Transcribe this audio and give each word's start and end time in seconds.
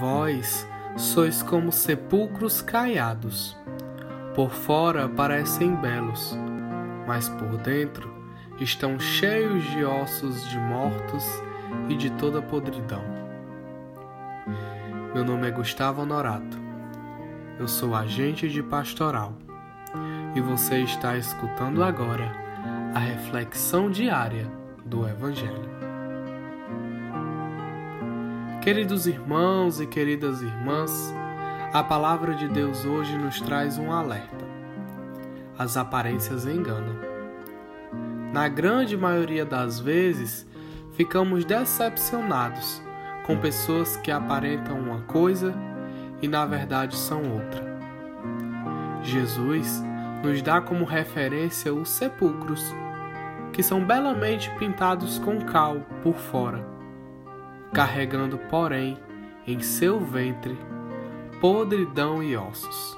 Vós 0.00 0.68
sois 0.96 1.42
como 1.44 1.70
sepulcros 1.70 2.60
caiados. 2.60 3.56
Por 4.34 4.50
fora 4.50 5.08
parecem 5.08 5.76
belos, 5.76 6.36
mas 7.06 7.28
por 7.28 7.56
dentro 7.58 8.12
estão 8.58 8.98
cheios 8.98 9.62
de 9.70 9.84
ossos 9.84 10.48
de 10.48 10.58
mortos 10.58 11.24
e 11.88 11.94
de 11.94 12.10
toda 12.10 12.42
podridão. 12.42 13.02
Meu 15.14 15.24
nome 15.24 15.46
é 15.46 15.50
Gustavo 15.52 16.02
Honorato. 16.02 16.58
Eu 17.56 17.68
sou 17.68 17.94
agente 17.94 18.48
de 18.48 18.62
pastoral 18.64 19.34
e 20.34 20.40
você 20.40 20.80
está 20.80 21.16
escutando 21.16 21.84
agora 21.84 22.30
a 22.92 22.98
reflexão 22.98 23.88
diária 23.88 24.50
do 24.84 25.08
Evangelho. 25.08 25.95
Queridos 28.66 29.06
irmãos 29.06 29.80
e 29.80 29.86
queridas 29.86 30.42
irmãs, 30.42 31.14
a 31.72 31.84
palavra 31.84 32.34
de 32.34 32.48
Deus 32.48 32.84
hoje 32.84 33.16
nos 33.16 33.40
traz 33.40 33.78
um 33.78 33.92
alerta. 33.92 34.44
As 35.56 35.76
aparências 35.76 36.44
enganam. 36.46 36.96
Na 38.32 38.48
grande 38.48 38.96
maioria 38.96 39.44
das 39.44 39.78
vezes, 39.78 40.44
ficamos 40.94 41.44
decepcionados 41.44 42.82
com 43.24 43.38
pessoas 43.38 43.96
que 43.98 44.10
aparentam 44.10 44.80
uma 44.80 45.02
coisa 45.02 45.54
e 46.20 46.26
na 46.26 46.44
verdade 46.44 46.96
são 46.96 47.22
outra. 47.34 47.78
Jesus 49.00 49.80
nos 50.24 50.42
dá 50.42 50.60
como 50.60 50.84
referência 50.84 51.72
os 51.72 51.88
sepulcros, 51.88 52.74
que 53.52 53.62
são 53.62 53.86
belamente 53.86 54.50
pintados 54.58 55.20
com 55.20 55.40
cal 55.42 55.86
por 56.02 56.16
fora 56.16 56.74
carregando, 57.76 58.38
porém, 58.38 58.96
em 59.46 59.60
seu 59.60 60.00
ventre 60.00 60.56
podridão 61.42 62.22
e 62.22 62.34
ossos. 62.34 62.96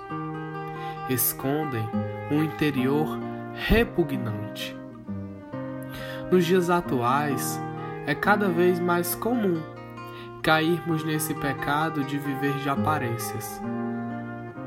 Escondem 1.11 1.83
um 2.31 2.45
interior 2.45 3.19
repugnante. 3.55 4.79
Nos 6.31 6.47
dias 6.47 6.71
atuais, 6.71 7.61
é 8.07 8.15
cada 8.15 8.49
vez 8.49 8.79
mais 8.79 9.17
comum 9.17 9.61
cairmos 10.45 11.03
nesse 11.03 11.35
pecado 11.35 12.05
de 12.05 12.17
viver 12.17 12.53
de 12.59 12.69
aparências. 12.69 13.61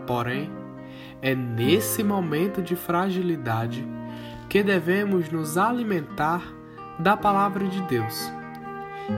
Porém, 0.06 0.52
é 1.22 1.34
nesse 1.34 2.04
momento 2.04 2.62
de 2.62 2.76
fragilidade 2.76 3.88
que 4.50 4.62
devemos 4.62 5.30
nos 5.30 5.58
alimentar 5.58 6.44
da 7.00 7.16
palavra 7.16 7.66
de 7.66 7.82
Deus 7.84 8.41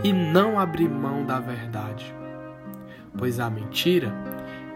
e 0.04 0.12
não 0.12 0.60
abrir 0.60 0.90
mão 0.90 1.26
da 1.26 1.40
verdade, 1.40 2.14
pois 3.18 3.40
a 3.40 3.50
mentira 3.50 4.14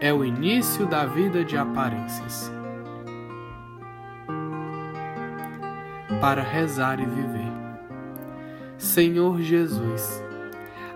é 0.00 0.12
o 0.12 0.24
início 0.24 0.86
da 0.86 1.04
vida 1.06 1.44
de 1.44 1.56
aparências. 1.56 2.52
Para 6.20 6.42
rezar 6.42 7.00
e 7.00 7.06
viver. 7.06 7.52
Senhor 8.76 9.40
Jesus, 9.40 10.22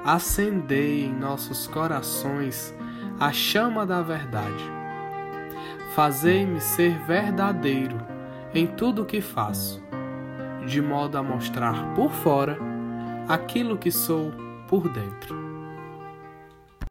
acendei 0.05 1.05
em 1.05 1.12
nossos 1.12 1.66
corações 1.66 2.74
a 3.18 3.33
chama 3.33 3.84
da 3.86 4.02
verdade. 4.02 4.64
Fazei-me 5.94 6.60
ser 6.60 6.98
verdadeiro 7.06 8.00
em 8.55 8.66
tudo 8.66 9.02
o 9.02 9.06
que 9.06 9.20
faço, 9.20 9.83
de 10.66 10.80
modo 10.80 11.18
a 11.18 11.22
mostrar 11.22 11.94
por 11.94 12.10
fora 12.10 12.58
aquilo 13.28 13.78
que 13.78 13.91
sou 13.91 14.33
por 14.69 14.89
dentro. 14.89 15.61